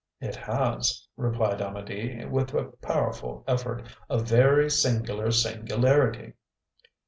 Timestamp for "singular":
4.67-5.29